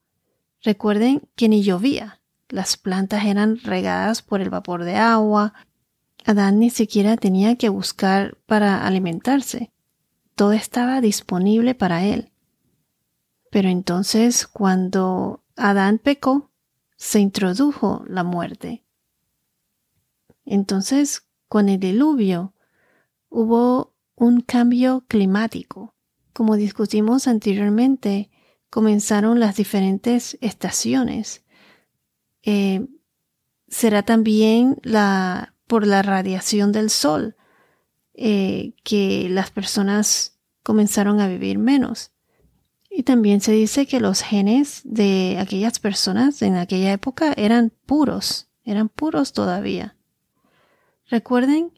Recuerden 0.63 1.29
que 1.35 1.49
ni 1.49 1.65
llovía. 1.65 2.21
Las 2.55 2.77
plantas 2.77 3.25
eran 3.25 3.59
regadas 3.59 4.23
por 4.23 4.41
el 4.41 4.49
vapor 4.49 4.85
de 4.85 4.95
agua. 4.95 5.55
Adán 6.25 6.61
ni 6.61 6.71
siquiera 6.71 7.17
tenía 7.17 7.57
que 7.57 7.69
buscar 7.69 8.39
para 8.47 8.87
alimentarse. 8.87 9.73
Todo 10.37 10.53
estaba 10.53 11.01
disponible 11.01 11.75
para 11.75 12.05
él. 12.05 12.31
Pero 13.51 13.69
entonces 13.69 14.47
cuando 14.47 15.43
Adán 15.57 15.99
pecó, 15.99 16.53
se 16.97 17.19
introdujo 17.19 18.05
la 18.07 18.23
muerte. 18.23 18.85
Entonces, 20.45 21.27
con 21.49 21.69
el 21.69 21.81
diluvio, 21.81 22.55
hubo 23.31 23.97
un 24.15 24.43
cambio 24.43 25.05
climático. 25.09 25.97
Como 26.33 26.55
discutimos 26.55 27.27
anteriormente, 27.27 28.31
comenzaron 28.71 29.41
las 29.41 29.57
diferentes 29.57 30.39
estaciones. 30.41 31.44
Eh, 32.45 32.87
será 33.69 34.03
también 34.03 34.77
la, 34.83 35.55
por 35.67 35.87
la 35.87 36.03
radiación 36.03 36.73
del 36.73 36.91
sol 36.91 37.37
eh, 38.15 38.75
que 38.85 39.29
las 39.29 39.51
personas 39.51 40.39
comenzaron 40.63 41.21
a 41.21 41.29
vivir 41.29 41.59
menos. 41.59 42.13
Y 42.91 43.03
también 43.03 43.41
se 43.41 43.53
dice 43.53 43.87
que 43.87 43.99
los 43.99 44.23
genes 44.23 44.83
de 44.85 45.37
aquellas 45.41 45.81
personas 45.81 46.41
en 46.43 46.55
aquella 46.55 46.93
época 46.93 47.35
eran 47.37 47.73
puros, 47.87 48.49
eran 48.63 48.89
puros 48.89 49.33
todavía. 49.33 49.97
Recuerden 51.09 51.73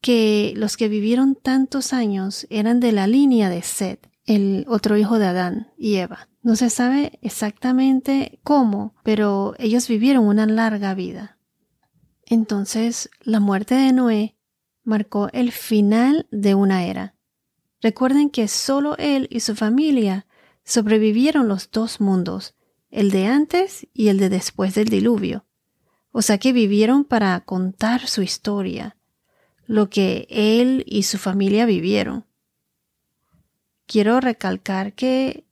que 0.00 0.54
los 0.56 0.76
que 0.76 0.88
vivieron 0.88 1.34
tantos 1.34 1.92
años 1.92 2.46
eran 2.50 2.80
de 2.80 2.92
la 2.92 3.06
línea 3.06 3.50
de 3.50 3.62
Seth, 3.62 4.06
el 4.26 4.64
otro 4.68 4.96
hijo 4.96 5.18
de 5.18 5.26
Adán 5.26 5.72
y 5.76 5.96
Eva. 5.96 6.28
No 6.42 6.56
se 6.56 6.70
sabe 6.70 7.18
exactamente 7.22 8.40
cómo, 8.42 8.94
pero 9.02 9.54
ellos 9.58 9.88
vivieron 9.88 10.26
una 10.26 10.46
larga 10.46 10.94
vida. 10.94 11.38
Entonces, 12.26 13.10
la 13.20 13.40
muerte 13.40 13.74
de 13.74 13.92
Noé 13.92 14.36
marcó 14.82 15.28
el 15.32 15.52
final 15.52 16.26
de 16.30 16.54
una 16.54 16.84
era. 16.84 17.14
Recuerden 17.80 18.30
que 18.30 18.48
solo 18.48 18.96
él 18.98 19.28
y 19.30 19.40
su 19.40 19.54
familia 19.54 20.26
sobrevivieron 20.64 21.48
los 21.48 21.70
dos 21.70 22.00
mundos, 22.00 22.54
el 22.90 23.10
de 23.10 23.26
antes 23.26 23.86
y 23.92 24.08
el 24.08 24.18
de 24.18 24.30
después 24.30 24.74
del 24.74 24.88
diluvio. 24.88 25.44
O 26.12 26.22
sea 26.22 26.38
que 26.38 26.52
vivieron 26.52 27.04
para 27.04 27.40
contar 27.40 28.06
su 28.06 28.22
historia, 28.22 28.96
lo 29.66 29.90
que 29.90 30.26
él 30.30 30.84
y 30.86 31.02
su 31.02 31.18
familia 31.18 31.66
vivieron. 31.66 32.24
Quiero 33.86 34.20
recalcar 34.20 34.94
que 34.94 35.44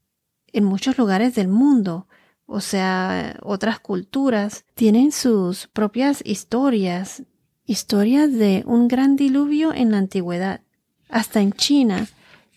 en 0.52 0.64
muchos 0.64 0.98
lugares 0.98 1.34
del 1.34 1.48
mundo, 1.48 2.06
o 2.46 2.60
sea, 2.60 3.38
otras 3.42 3.80
culturas, 3.80 4.64
tienen 4.74 5.12
sus 5.12 5.66
propias 5.68 6.22
historias, 6.24 7.22
historias 7.66 8.32
de 8.32 8.62
un 8.66 8.88
gran 8.88 9.16
diluvio 9.16 9.72
en 9.72 9.90
la 9.90 9.98
antigüedad. 9.98 10.60
Hasta 11.08 11.40
en 11.40 11.52
China, 11.52 12.08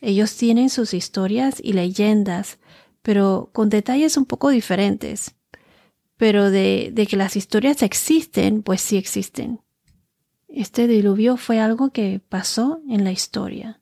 ellos 0.01 0.35
tienen 0.35 0.69
sus 0.69 0.93
historias 0.93 1.59
y 1.61 1.73
leyendas, 1.73 2.57
pero 3.01 3.49
con 3.53 3.69
detalles 3.69 4.17
un 4.17 4.25
poco 4.25 4.49
diferentes. 4.49 5.35
Pero 6.17 6.49
de, 6.49 6.91
de 6.93 7.07
que 7.07 7.17
las 7.17 7.35
historias 7.35 7.81
existen, 7.81 8.63
pues 8.63 8.81
sí 8.81 8.97
existen. 8.97 9.61
Este 10.47 10.87
diluvio 10.87 11.35
fue 11.35 11.59
algo 11.59 11.89
que 11.91 12.21
pasó 12.29 12.81
en 12.87 13.03
la 13.03 13.11
historia. 13.11 13.81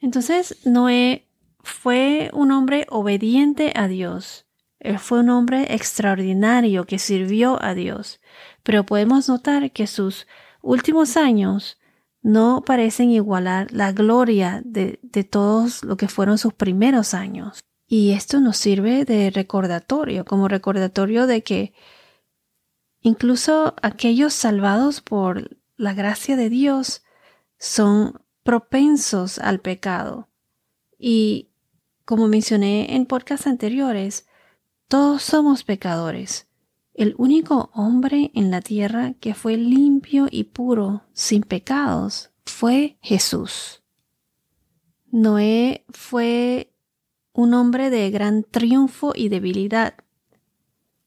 Entonces, 0.00 0.56
Noé 0.64 1.28
fue 1.62 2.30
un 2.32 2.52
hombre 2.52 2.86
obediente 2.88 3.72
a 3.74 3.88
Dios. 3.88 4.46
Él 4.80 4.98
fue 4.98 5.20
un 5.20 5.30
hombre 5.30 5.74
extraordinario 5.74 6.84
que 6.84 6.98
sirvió 6.98 7.62
a 7.62 7.74
Dios. 7.74 8.20
Pero 8.62 8.84
podemos 8.86 9.28
notar 9.28 9.72
que 9.72 9.86
sus 9.86 10.26
últimos 10.62 11.16
años 11.16 11.78
no 12.22 12.62
parecen 12.64 13.10
igualar 13.10 13.72
la 13.72 13.92
gloria 13.92 14.62
de, 14.64 14.98
de 15.02 15.24
todos 15.24 15.82
lo 15.82 15.96
que 15.96 16.08
fueron 16.08 16.38
sus 16.38 16.54
primeros 16.54 17.14
años. 17.14 17.60
Y 17.86 18.12
esto 18.12 18.40
nos 18.40 18.56
sirve 18.56 19.04
de 19.04 19.30
recordatorio, 19.30 20.24
como 20.24 20.46
recordatorio 20.46 21.26
de 21.26 21.42
que 21.42 21.72
incluso 23.00 23.74
aquellos 23.82 24.34
salvados 24.34 25.00
por 25.00 25.56
la 25.76 25.94
gracia 25.94 26.36
de 26.36 26.50
Dios 26.50 27.02
son 27.58 28.20
propensos 28.42 29.38
al 29.38 29.60
pecado. 29.60 30.28
Y 30.98 31.50
como 32.04 32.28
mencioné 32.28 32.94
en 32.96 33.06
podcasts 33.06 33.46
anteriores, 33.46 34.26
todos 34.88 35.22
somos 35.22 35.64
pecadores. 35.64 36.48
El 36.94 37.14
único 37.18 37.70
hombre 37.74 38.30
en 38.34 38.50
la 38.50 38.60
tierra 38.60 39.14
que 39.20 39.34
fue 39.34 39.56
limpio 39.56 40.26
y 40.30 40.44
puro, 40.44 41.02
sin 41.12 41.42
pecados, 41.42 42.30
fue 42.44 42.96
Jesús. 43.02 43.82
Noé 45.10 45.84
fue 45.90 46.72
un 47.32 47.54
hombre 47.54 47.90
de 47.90 48.10
gran 48.10 48.42
triunfo 48.42 49.12
y 49.14 49.28
debilidad. 49.28 49.94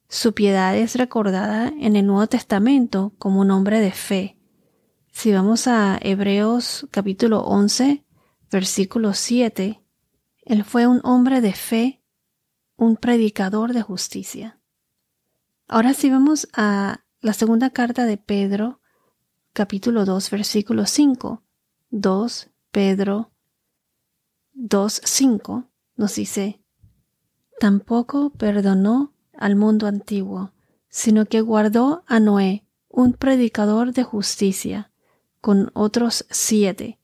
Su 0.08 0.34
piedad 0.34 0.78
es 0.78 0.96
recordada 0.96 1.74
en 1.80 1.96
el 1.96 2.06
Nuevo 2.06 2.28
Testamento 2.28 3.14
como 3.18 3.42
un 3.42 3.52
hombre 3.52 3.80
de 3.80 3.92
fe. 3.92 4.38
Si 5.12 5.32
vamos 5.32 5.68
a 5.68 6.00
Hebreos 6.02 6.88
capítulo 6.90 7.42
11, 7.42 8.04
versículo 8.50 9.14
7, 9.14 9.84
él 10.46 10.64
fue 10.64 10.88
un 10.88 11.00
hombre 11.04 11.42
de 11.42 11.54
fe, 11.54 12.02
un 12.76 12.96
predicador 12.96 13.74
de 13.74 13.84
justicia. 13.84 14.60
Ahora 15.68 15.94
sí 15.94 16.10
vamos 16.10 16.48
a 16.54 17.04
la 17.20 17.34
segunda 17.34 17.70
carta 17.70 18.06
de 18.06 18.18
Pedro, 18.18 18.82
capítulo 19.54 20.06
2, 20.06 20.32
versículo 20.32 20.86
5. 20.88 21.44
2 21.92 22.50
Pedro 22.72 23.32
2, 24.54 25.02
5 25.04 25.70
nos 25.98 26.16
dice, 26.16 26.64
tampoco 27.60 28.32
perdonó 28.32 29.14
al 29.38 29.56
mundo 29.56 29.88
antiguo, 29.88 30.54
sino 30.88 31.26
que 31.26 31.42
guardó 31.42 32.04
a 32.08 32.20
Noé, 32.20 32.66
un 32.88 33.14
predicador 33.14 33.94
de 33.94 34.04
justicia, 34.04 34.91
con 35.42 35.72
otros 35.74 36.26
siete, 36.30 37.00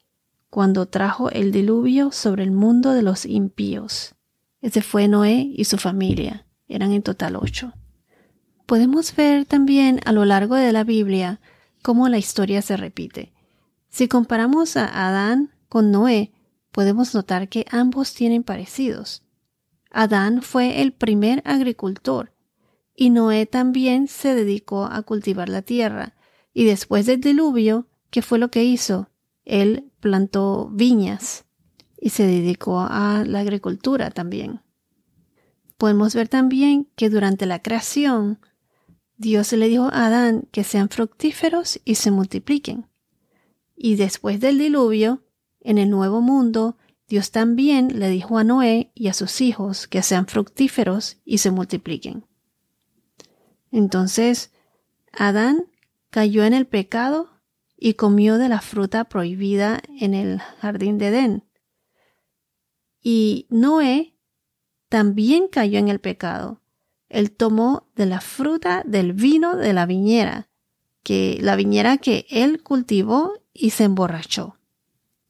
cuando 0.49 0.85
trajo 0.85 1.29
el 1.31 1.51
diluvio 1.51 2.11
sobre 2.11 2.43
el 2.43 2.51
mundo 2.51 2.93
de 2.93 3.01
los 3.01 3.25
impíos. 3.25 4.15
Ese 4.61 4.81
fue 4.81 5.07
Noé 5.07 5.51
y 5.55 5.65
su 5.65 5.77
familia. 5.77 6.45
Eran 6.67 6.93
en 6.93 7.01
total 7.01 7.35
ocho. 7.35 7.73
Podemos 8.65 9.15
ver 9.15 9.45
también 9.45 10.01
a 10.05 10.11
lo 10.11 10.25
largo 10.25 10.55
de 10.55 10.71
la 10.71 10.83
Biblia 10.83 11.39
cómo 11.81 12.09
la 12.09 12.17
historia 12.17 12.61
se 12.61 12.77
repite. 12.77 13.33
Si 13.89 14.07
comparamos 14.07 14.77
a 14.77 15.07
Adán 15.07 15.51
con 15.69 15.91
Noé, 15.91 16.31
podemos 16.71 17.15
notar 17.15 17.49
que 17.49 17.65
ambos 17.71 18.13
tienen 18.13 18.43
parecidos. 18.43 19.23
Adán 19.89 20.41
fue 20.41 20.81
el 20.81 20.91
primer 20.91 21.41
agricultor 21.45 22.33
y 22.95 23.09
Noé 23.09 23.45
también 23.45 24.07
se 24.07 24.35
dedicó 24.35 24.85
a 24.85 25.01
cultivar 25.03 25.49
la 25.49 25.61
tierra. 25.61 26.15
Y 26.53 26.65
después 26.65 27.05
del 27.05 27.21
diluvio, 27.21 27.87
¿qué 28.09 28.21
fue 28.21 28.39
lo 28.39 28.49
que 28.49 28.63
hizo? 28.63 29.09
Él 29.45 29.91
plantó 29.99 30.69
viñas 30.71 31.45
y 31.99 32.09
se 32.09 32.25
dedicó 32.25 32.79
a 32.81 33.23
la 33.25 33.39
agricultura 33.39 34.11
también. 34.11 34.61
Podemos 35.77 36.15
ver 36.15 36.27
también 36.27 36.89
que 36.95 37.09
durante 37.09 37.45
la 37.45 37.61
creación, 37.61 38.39
Dios 39.17 39.51
le 39.53 39.67
dijo 39.67 39.85
a 39.85 40.07
Adán 40.07 40.47
que 40.51 40.63
sean 40.63 40.89
fructíferos 40.89 41.79
y 41.85 41.95
se 41.95 42.11
multipliquen. 42.11 42.87
Y 43.75 43.95
después 43.95 44.39
del 44.39 44.57
diluvio, 44.57 45.23
en 45.61 45.77
el 45.77 45.89
nuevo 45.89 46.21
mundo, 46.21 46.77
Dios 47.07 47.31
también 47.31 47.99
le 47.99 48.09
dijo 48.09 48.37
a 48.37 48.43
Noé 48.43 48.91
y 48.93 49.07
a 49.07 49.13
sus 49.13 49.39
hijos 49.41 49.87
que 49.87 50.01
sean 50.01 50.27
fructíferos 50.27 51.17
y 51.23 51.37
se 51.37 51.51
multipliquen. 51.51 52.25
Entonces, 53.71 54.51
Adán 55.11 55.67
cayó 56.09 56.43
en 56.43 56.53
el 56.53 56.67
pecado 56.67 57.36
y 57.77 57.93
comió 57.93 58.37
de 58.37 58.49
la 58.49 58.61
fruta 58.61 59.05
prohibida 59.05 59.81
en 59.99 60.13
el 60.13 60.39
jardín 60.39 60.97
de 60.97 61.07
Edén. 61.07 61.43
Y 63.01 63.45
Noé 63.49 64.15
también 64.89 65.47
cayó 65.47 65.77
en 65.77 65.87
el 65.87 65.99
pecado. 65.99 66.61
Él 67.07 67.31
tomó 67.31 67.87
de 67.95 68.07
la 68.07 68.19
fruta 68.19 68.83
del 68.85 69.13
vino 69.13 69.55
de 69.55 69.73
la 69.73 69.85
viñera, 69.85 70.49
que 71.03 71.37
la 71.41 71.55
viñera 71.55 71.97
que 71.97 72.25
él 72.29 72.63
cultivó 72.63 73.33
y 73.53 73.69
se 73.69 73.85
emborrachó. 73.85 74.57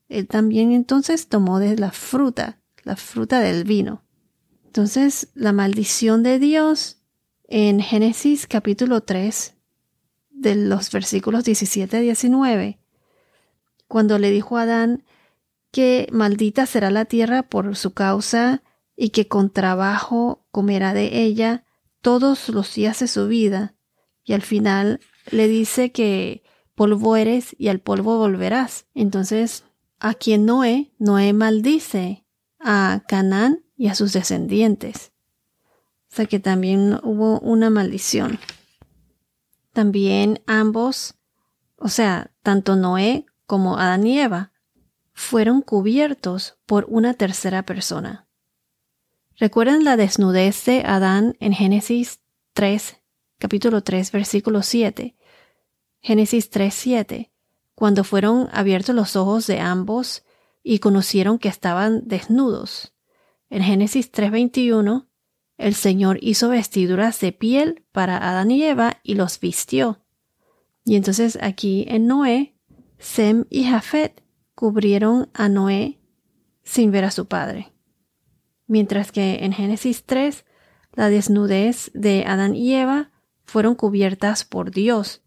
Él 0.10 0.28
también 0.28 0.72
entonces 0.72 1.28
tomó 1.28 1.60
de 1.60 1.78
la 1.78 1.92
fruta, 1.92 2.62
la 2.84 2.96
fruta 2.96 3.42
del 3.42 3.66
vino. 3.66 4.04
Entonces, 4.66 5.30
la 5.34 5.52
maldición 5.52 6.24
de 6.24 6.40
Dios 6.40 6.98
en 7.48 7.82
Génesis 7.82 8.48
capítulo 8.48 9.02
3, 9.02 9.57
de 10.38 10.56
los 10.56 10.92
versículos 10.92 11.44
17 11.44 11.98
a 11.98 12.00
19, 12.00 12.80
cuando 13.88 14.20
le 14.20 14.32
dijo 14.32 14.58
a 14.58 14.64
Adán 14.64 15.04
que 15.72 16.08
maldita 16.12 16.66
será 16.66 16.92
la 16.92 17.06
tierra 17.06 17.44
por 17.44 17.76
su 17.76 17.94
causa 17.94 18.64
y 18.96 19.10
que 19.10 19.28
con 19.28 19.50
trabajo 19.52 20.46
comerá 20.52 20.94
de 20.94 21.24
ella 21.24 21.66
todos 22.02 22.50
los 22.50 22.74
días 22.74 23.00
de 23.00 23.08
su 23.08 23.28
vida, 23.28 23.76
y 24.24 24.34
al 24.34 24.42
final 24.42 25.00
le 25.32 25.48
dice 25.48 25.92
que 25.92 26.44
polvo 26.76 27.16
eres 27.16 27.56
y 27.58 27.70
al 27.70 27.80
polvo 27.80 28.18
volverás. 28.18 28.86
Entonces, 28.94 29.64
a 30.00 30.14
quien 30.14 30.46
Noé, 30.46 30.92
Noé 31.00 31.34
maldice 31.34 32.26
a 32.60 33.04
Canaán 33.08 33.64
y 33.76 33.88
a 33.88 33.96
sus 33.96 34.14
descendientes. 34.14 35.12
O 36.12 36.16
sea 36.16 36.26
que 36.26 36.40
también 36.40 37.00
hubo 37.04 37.40
una 37.40 37.70
maldición. 37.70 38.40
También 39.78 40.42
ambos, 40.48 41.20
o 41.76 41.88
sea, 41.88 42.32
tanto 42.42 42.76
Noé 42.76 43.28
como 43.46 43.78
Adán 43.78 44.08
y 44.08 44.20
Eva, 44.20 44.52
fueron 45.14 45.62
cubiertos 45.62 46.58
por 46.66 46.88
una 46.90 47.14
tercera 47.14 47.62
persona. 47.62 48.28
¿Recuerdan 49.36 49.84
la 49.84 49.96
desnudez 49.96 50.66
de 50.66 50.82
Adán 50.84 51.38
en 51.40 51.54
Génesis 51.54 52.22
3, 52.54 52.98
capítulo 53.38 53.84
3, 53.84 54.12
versículo 54.12 54.64
7? 54.64 55.16
Génesis 56.02 56.50
3, 56.50 56.74
7, 56.74 57.32
cuando 57.76 58.04
fueron 58.04 58.50
abiertos 58.54 58.96
los 58.96 59.16
ojos 59.16 59.46
de 59.46 59.60
ambos 59.60 60.24
y 60.64 60.80
conocieron 60.80 61.38
que 61.38 61.50
estaban 61.50 62.02
desnudos. 62.08 62.96
En 63.52 63.62
Génesis 63.62 64.10
3, 64.10 64.32
21, 64.32 65.07
el 65.58 65.74
Señor 65.74 66.20
hizo 66.22 66.50
vestiduras 66.50 67.20
de 67.20 67.32
piel 67.32 67.84
para 67.92 68.18
Adán 68.18 68.52
y 68.52 68.64
Eva 68.64 69.00
y 69.04 69.16
los 69.16 69.40
vistió. 69.40 70.04
Y 70.86 70.96
entonces 70.96 71.38
aquí 71.42 71.86
en 71.88 72.08
Noé, 72.08 72.56
Sem 73.00 73.46
y 73.50 73.66
Jafet 73.66 74.24
cubrieron 74.56 75.30
a 75.34 75.50
Noé 75.50 76.00
sin 76.64 76.92
ver 76.92 77.06
a 77.06 77.12
su 77.12 77.28
padre. 77.28 77.72
Mientras 78.68 79.12
que 79.12 79.44
en 79.44 79.54
Génesis 79.54 80.06
3, 80.06 80.46
la 80.94 81.10
desnudez 81.10 81.92
de 81.94 82.26
Adán 82.26 82.56
y 82.56 82.74
Eva 82.74 83.12
fueron 83.44 83.76
cubiertas 83.76 84.44
por 84.44 84.72
Dios, 84.72 85.24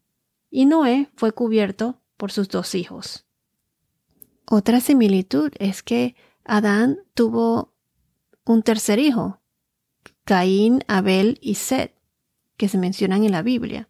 y 0.51 0.67
Noé 0.67 1.09
fue 1.17 1.33
cubierto 1.33 2.03
por 2.17 2.33
sus 2.33 2.49
dos 2.49 2.75
hijos. 2.75 3.27
Otra 4.47 4.81
similitud 4.81 5.53
es 5.59 5.83
que 5.83 6.17
Adán 6.45 6.99
tuvo 7.15 7.73
un 8.45 8.63
tercer 8.63 8.99
hijo, 8.99 9.40
Caín, 10.25 10.85
Abel 10.87 11.39
y 11.41 11.57
Seth, 11.57 11.95
que 12.57 12.69
se 12.69 12.79
mencionan 12.79 13.25
en 13.25 13.33
la 13.33 13.43
Biblia. 13.43 13.89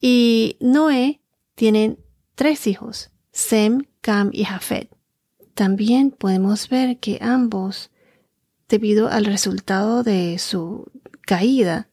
Y 0.00 0.56
Noé 0.60 1.20
tiene 1.54 1.98
tres 2.34 2.66
hijos, 2.66 3.10
Sem, 3.32 3.86
Cam 4.00 4.30
y 4.32 4.44
Jafet. 4.44 4.90
También 5.54 6.10
podemos 6.10 6.68
ver 6.68 6.98
que 6.98 7.18
ambos, 7.22 7.90
debido 8.68 9.08
al 9.08 9.24
resultado 9.24 10.02
de 10.02 10.38
su 10.38 10.90
caída, 11.22 11.88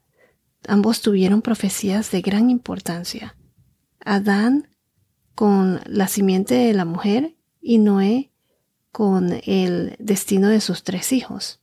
ambos 0.67 1.01
tuvieron 1.01 1.41
profecías 1.41 2.11
de 2.11 2.21
gran 2.21 2.49
importancia. 2.49 3.37
Adán 4.03 4.67
con 5.35 5.79
la 5.85 6.07
simiente 6.07 6.55
de 6.55 6.73
la 6.73 6.85
mujer 6.85 7.35
y 7.61 7.77
Noé 7.77 8.31
con 8.91 9.39
el 9.45 9.95
destino 9.99 10.49
de 10.49 10.59
sus 10.59 10.83
tres 10.83 11.13
hijos. 11.13 11.60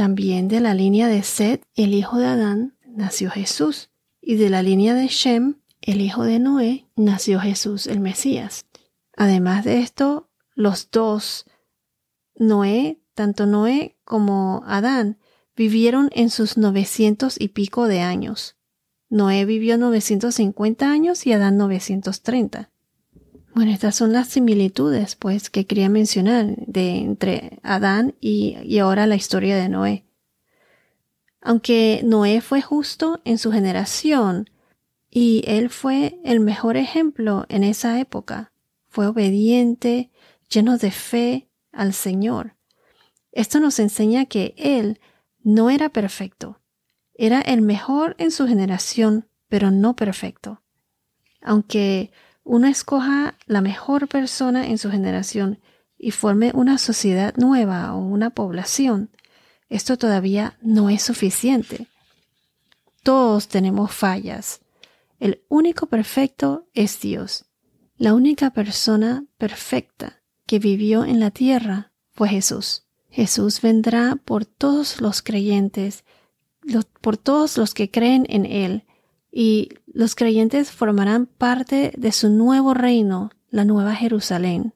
También 0.00 0.48
de 0.48 0.60
la 0.60 0.72
línea 0.72 1.08
de 1.08 1.22
Seth, 1.22 1.62
el 1.74 1.92
hijo 1.92 2.16
de 2.16 2.24
Adán, 2.24 2.74
nació 2.86 3.30
Jesús, 3.30 3.90
y 4.22 4.36
de 4.36 4.48
la 4.48 4.62
línea 4.62 4.94
de 4.94 5.08
Shem, 5.08 5.60
el 5.82 6.00
hijo 6.00 6.24
de 6.24 6.38
Noé, 6.38 6.86
nació 6.96 7.38
Jesús 7.38 7.86
el 7.86 8.00
Mesías. 8.00 8.64
Además 9.14 9.62
de 9.62 9.80
esto, 9.80 10.30
los 10.54 10.90
dos, 10.90 11.44
Noé, 12.34 13.02
tanto 13.12 13.44
Noé 13.44 13.98
como 14.06 14.62
Adán, 14.66 15.18
vivieron 15.54 16.08
en 16.14 16.30
sus 16.30 16.56
novecientos 16.56 17.38
y 17.38 17.48
pico 17.48 17.86
de 17.86 18.00
años. 18.00 18.56
Noé 19.10 19.44
vivió 19.44 19.76
950 19.76 20.90
años 20.90 21.26
y 21.26 21.34
Adán 21.34 21.58
930. 21.58 22.70
Bueno, 23.54 23.72
estas 23.72 23.96
son 23.96 24.12
las 24.12 24.28
similitudes, 24.28 25.16
pues, 25.16 25.50
que 25.50 25.66
quería 25.66 25.88
mencionar 25.88 26.54
de 26.56 26.98
entre 26.98 27.58
Adán 27.62 28.14
y, 28.20 28.56
y 28.62 28.78
ahora 28.78 29.06
la 29.06 29.16
historia 29.16 29.56
de 29.56 29.68
Noé. 29.68 30.04
Aunque 31.40 32.02
Noé 32.04 32.40
fue 32.42 32.62
justo 32.62 33.20
en 33.24 33.38
su 33.38 33.50
generación 33.50 34.50
y 35.10 35.42
él 35.46 35.70
fue 35.70 36.20
el 36.24 36.40
mejor 36.40 36.76
ejemplo 36.76 37.46
en 37.48 37.64
esa 37.64 37.98
época, 37.98 38.52
fue 38.88 39.06
obediente, 39.06 40.10
lleno 40.48 40.78
de 40.78 40.90
fe 40.90 41.48
al 41.72 41.92
Señor. 41.92 42.56
Esto 43.32 43.58
nos 43.58 43.78
enseña 43.78 44.26
que 44.26 44.54
él 44.56 45.00
no 45.42 45.70
era 45.70 45.88
perfecto, 45.88 46.60
era 47.14 47.40
el 47.40 47.62
mejor 47.62 48.14
en 48.18 48.30
su 48.30 48.46
generación, 48.46 49.28
pero 49.48 49.70
no 49.70 49.96
perfecto. 49.96 50.62
Aunque 51.42 52.12
uno 52.44 52.66
escoja 52.66 53.36
la 53.46 53.60
mejor 53.60 54.08
persona 54.08 54.66
en 54.66 54.78
su 54.78 54.90
generación 54.90 55.60
y 55.98 56.10
forme 56.10 56.52
una 56.54 56.78
sociedad 56.78 57.34
nueva 57.36 57.94
o 57.94 57.98
una 57.98 58.30
población, 58.30 59.10
esto 59.68 59.96
todavía 59.98 60.58
no 60.62 60.90
es 60.90 61.02
suficiente. 61.02 61.86
Todos 63.02 63.48
tenemos 63.48 63.92
fallas. 63.92 64.60
El 65.18 65.42
único 65.48 65.86
perfecto 65.86 66.66
es 66.74 67.00
Dios. 67.00 67.44
La 67.96 68.14
única 68.14 68.50
persona 68.50 69.24
perfecta 69.38 70.22
que 70.46 70.58
vivió 70.58 71.04
en 71.04 71.20
la 71.20 71.30
tierra 71.30 71.92
fue 72.12 72.28
Jesús. 72.28 72.86
Jesús 73.10 73.60
vendrá 73.60 74.16
por 74.16 74.44
todos 74.44 75.00
los 75.00 75.22
creyentes 75.22 76.04
por 77.00 77.16
todos 77.16 77.56
los 77.56 77.74
que 77.74 77.90
creen 77.90 78.26
en 78.28 78.46
Él, 78.46 78.84
y 79.32 79.68
los 79.92 80.14
creyentes 80.14 80.70
formarán 80.70 81.26
parte 81.26 81.92
de 81.96 82.12
su 82.12 82.30
nuevo 82.30 82.74
reino, 82.74 83.30
la 83.50 83.64
nueva 83.64 83.94
Jerusalén. 83.94 84.74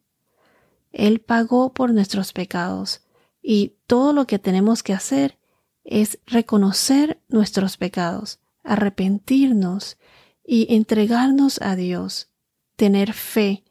Él 0.92 1.20
pagó 1.20 1.72
por 1.72 1.92
nuestros 1.92 2.32
pecados, 2.32 3.02
y 3.42 3.76
todo 3.86 4.12
lo 4.12 4.26
que 4.26 4.38
tenemos 4.38 4.82
que 4.82 4.92
hacer 4.92 5.38
es 5.84 6.18
reconocer 6.26 7.22
nuestros 7.28 7.76
pecados, 7.76 8.40
arrepentirnos 8.62 9.98
y 10.44 10.74
entregarnos 10.74 11.60
a 11.60 11.76
Dios, 11.76 12.30
tener 12.76 13.12
fe, 13.12 13.64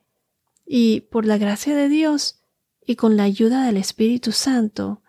y 0.65 1.01
por 1.01 1.25
la 1.25 1.38
gracia 1.38 1.75
de 1.75 1.89
Dios 1.89 2.39
y 2.86 2.95
con 2.95 3.17
la 3.17 3.23
ayuda 3.23 3.65
del 3.65 3.77
Espíritu 3.77 4.32
Santo, 4.32 5.01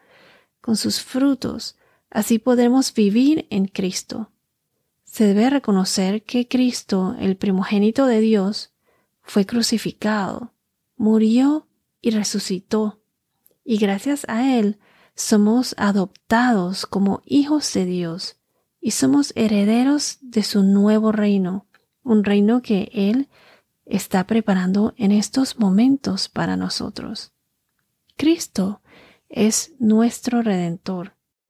con 0.61 0.77
sus 0.77 1.01
frutos, 1.01 1.77
así 2.11 2.39
podremos 2.39 2.93
vivir 2.95 3.47
en 3.51 3.67
Cristo. 3.67 4.34
Se 5.15 5.29
debe 5.29 5.49
reconocer 5.49 6.25
que 6.25 6.49
Cristo, 6.49 7.15
el 7.21 7.37
primogénito 7.37 8.07
de 8.07 8.19
Dios, 8.19 8.73
fue 9.23 9.47
crucificado, 9.47 10.55
murió 10.97 11.69
y 12.01 12.11
resucitó, 12.11 13.01
y 13.63 13.77
gracias 13.77 14.25
a 14.27 14.59
Él 14.59 14.81
somos 15.15 15.77
adoptados 15.79 16.85
como 16.85 17.23
hijos 17.27 17.73
de 17.75 17.85
Dios 17.85 18.41
y 18.81 18.91
somos 18.91 19.33
herederos 19.37 20.19
de 20.21 20.43
su 20.43 20.65
nuevo 20.65 21.13
reino, 21.13 21.69
un 22.03 22.25
reino 22.25 22.61
que 22.61 22.91
Él 22.93 23.29
está 23.87 24.27
preparando 24.27 24.95
en 24.97 25.13
estos 25.13 25.61
momentos 25.61 26.29
para 26.29 26.57
nosotros. 26.57 27.33
Cristo 28.17 28.83
es 29.29 29.75
nuestro 29.79 30.43
redentor. 30.43 31.14